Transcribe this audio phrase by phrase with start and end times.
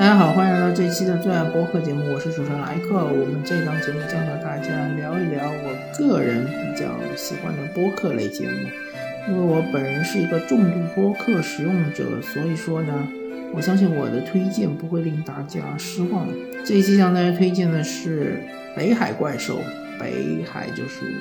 [0.00, 3.04] 大家好，欢迎来到这一期的最爱播客节目，我是主持人莱克。
[3.04, 8.68] 我们这档节目将和大家聊一聊我个人比较喜欢的播客类节目。
[9.28, 13.06] 因为我本人是一个重度播客使用者，所以说呢，
[13.52, 16.26] 我相信我的推荐不会令大家失望。
[16.64, 18.42] 这一期向大家推荐的是
[18.74, 19.58] 《北海怪兽》，
[20.00, 21.14] 北海就是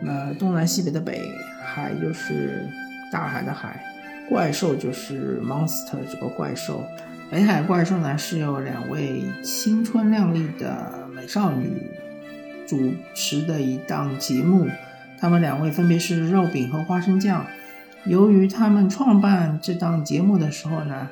[0.00, 1.30] 那东南西北的北，
[1.62, 2.66] 海就是
[3.12, 3.80] 大海的海，
[4.28, 6.82] 怪兽就是 monster 这个怪兽。
[7.34, 11.90] 北海怪兽呢是由两位青春靓丽的美少女
[12.64, 14.68] 主持的一档节目，
[15.18, 17.44] 她们两位分别是肉饼和花生酱。
[18.04, 21.08] 由于他们创办这档节目的时候呢，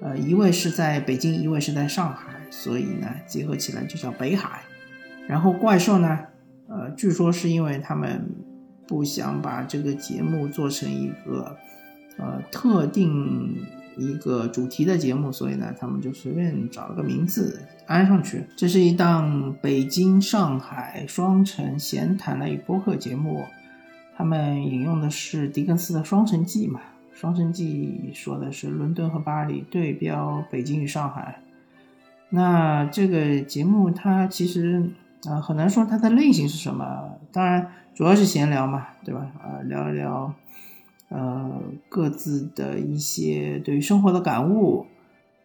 [0.00, 4.60] 呃，一位是在北京，一位是在上海，所以呢结合起来就叫北海。
[5.26, 6.20] 然后怪兽呢，
[6.68, 8.24] 呃，据说是因为他们
[8.86, 11.56] 不想把这个节目做成一个
[12.18, 13.66] 呃特定。
[13.96, 18.44] 一个主题的节目，所以呢，他们就随便找了个名字安上去。
[18.56, 23.44] 这是一档北京、上海双城闲谈类播客节目，
[24.16, 26.80] 他们引用的是狄更斯的《双城记》嘛，
[27.18, 31.40] 《双城记》说的是伦敦和巴黎对标北京与上海。
[32.28, 34.90] 那这个节目它其实
[35.24, 39.26] 啊很难说它的类型是什么，当然主要是闲聊嘛，对吧？
[39.40, 40.34] 啊，聊一聊。
[41.08, 44.86] 呃，各自的一些对于生活的感悟，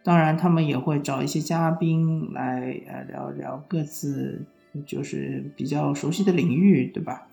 [0.03, 4.43] 当然他们也会找一些嘉宾来呃聊聊各自
[4.87, 7.27] 就是比较熟悉的领域，对吧？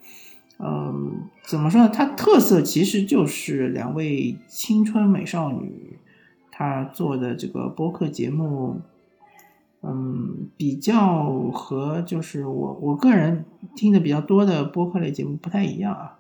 [0.59, 1.89] 嗯，怎么说呢？
[1.89, 5.97] 它特色其实就是两位青春美少女，
[6.51, 8.83] 她做的这个播客节目，
[9.81, 16.19] 嗯，比较和就是我我个人听的比较多的播客类节目不太一样啊，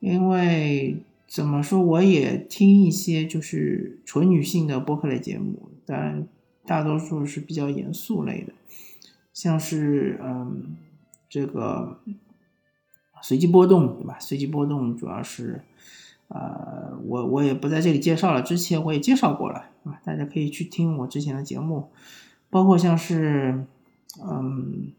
[0.00, 1.02] 因为。
[1.28, 1.78] 怎么说？
[1.78, 6.26] 我也听一些就是纯女性的播客类节目，但
[6.64, 8.54] 大多数是比较严肃类的，
[9.34, 10.76] 像是嗯
[11.28, 12.00] 这个
[13.20, 14.16] 随机波动，对吧？
[14.18, 15.60] 随机波动主要是
[16.28, 21.90] 呃我我也不在这里介绍了，之前我也介绍过了啊，大家可以去听我之前的节目，
[22.48, 23.66] 包括像是
[24.26, 24.92] 嗯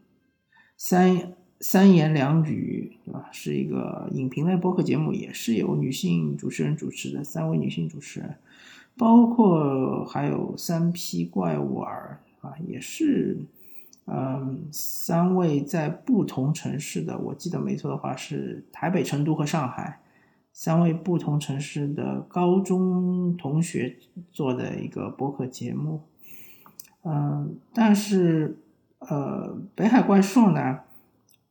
[0.76, 1.32] 三。
[1.60, 3.28] 三言两语，对吧？
[3.30, 8.34] 是一个影评类播客节目，也是由女性主持人主持的，三位女性主持人，
[8.96, 13.36] 包括还有三批怪物儿啊，也是，
[14.06, 20.00] 嗯，三位在不同城市的，我记得没错的话是台北、成都和上海，
[20.54, 23.98] 三位不同城市的高中同学
[24.32, 26.00] 做的一个播客节目，
[27.02, 28.56] 嗯，但是
[29.00, 30.80] 呃，北海怪兽呢？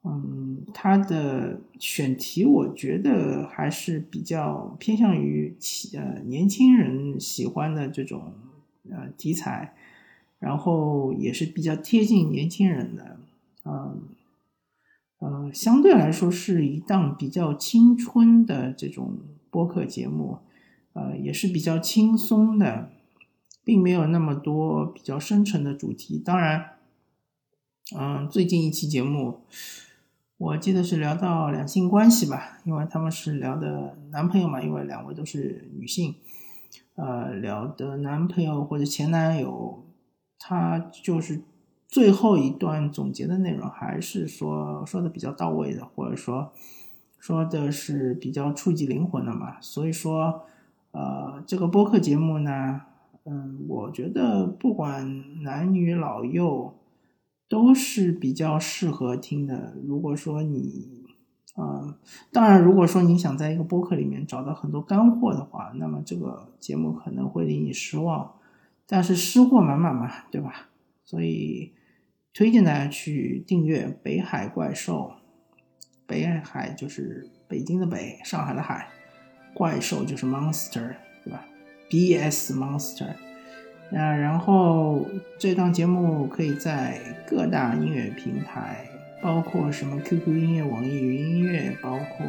[0.02, 5.54] 嗯，他的选题我觉得还是比较偏向于
[5.94, 8.32] 呃年轻人喜欢的这种
[8.90, 9.76] 呃题材，
[10.40, 13.20] 然后也是比较贴近年轻人的，
[13.66, 14.02] 嗯
[15.18, 19.18] 呃相对来说是一档比较青春的这种
[19.52, 20.38] 播客节目，
[20.94, 22.90] 呃也是比较轻松的，
[23.66, 26.18] 并没有那么多比较深沉的主题。
[26.18, 26.78] 当然，
[27.98, 29.42] 嗯，最近一期节目。
[30.40, 36.16] 我记得是聊到两性关系吧，因为他们是聊的男朋友嘛，因为两位都是女性，
[36.96, 39.84] 呃，聊的男朋友或者前男友，
[40.40, 41.42] 他就是
[41.90, 46.54] 最后一段总结的内容，还是说说的比较到位的，或者说
[47.20, 49.60] 说的是比较触及灵魂的嘛。
[49.60, 50.44] 所以说，
[50.92, 52.84] 呃，这个播客节目呢，
[53.26, 56.79] 嗯，我觉得不管男女老幼。
[57.50, 59.76] 都是比较适合听的。
[59.86, 61.04] 如果说你，
[61.56, 61.98] 啊，
[62.32, 68.36] 当然，如果说你想在一个播客里面找到很多干货的话，那么这个节目可能会令你失望。
[68.88, 70.70] 但是湿货满满嘛，对吧？
[71.04, 71.74] 所以
[72.34, 75.12] 推荐大家去订阅《北海怪兽》。
[76.08, 78.88] 北海就是北京的北，上海的海，
[79.54, 81.46] 怪兽就是 monster，对吧
[81.90, 83.16] ？B S monster。
[83.92, 85.06] 那，然后
[85.38, 88.86] 这档节目可以在各大音乐平台，
[89.22, 92.26] 包括什么 QQ 音乐、网易云音乐，包括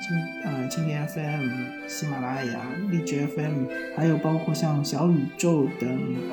[0.00, 2.60] 今呃蜻蜓 FM、喜马拉雅、
[2.90, 3.66] 荔枝 FM，
[3.96, 5.88] 还有包括像小宇宙等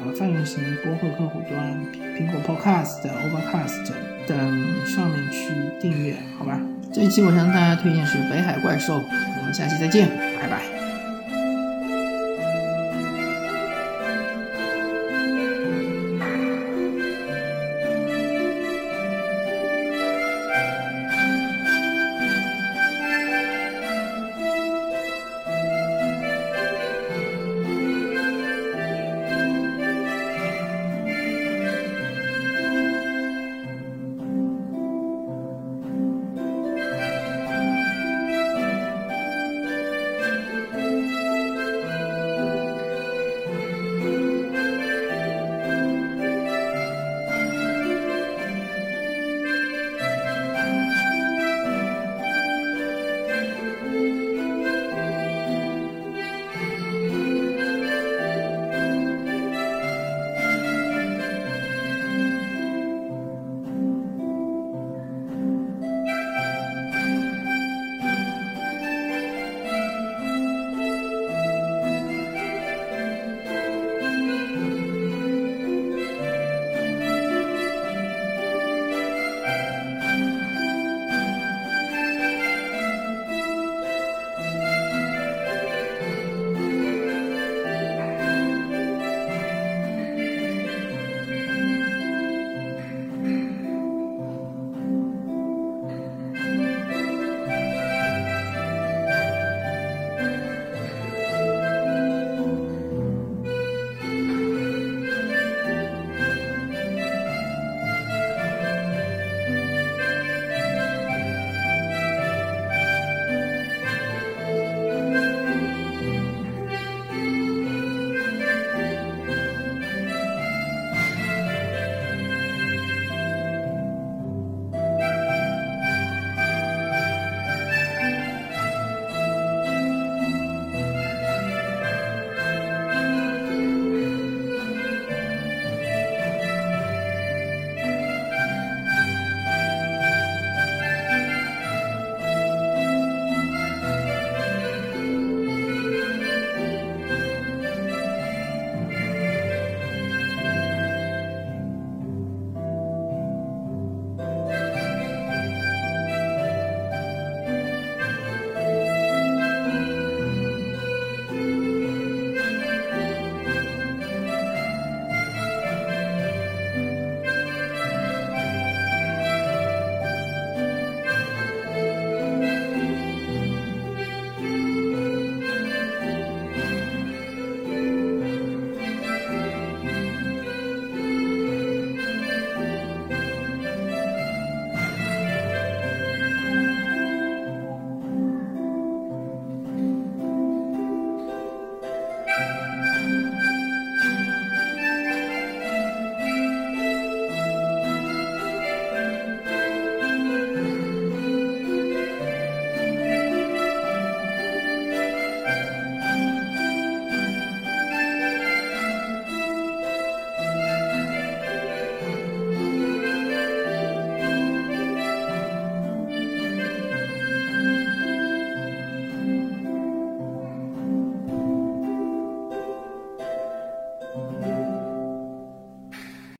[0.06, 1.78] 呃泛用型播客客户端，
[2.18, 3.92] 苹果 Podcast、Overcast
[4.26, 4.38] 等
[4.86, 6.60] 上面去订阅，好吧？
[6.94, 9.00] 这一期我向大家推荐是《北海怪兽》，
[9.40, 10.10] 我们下期再见，
[10.40, 10.81] 拜拜。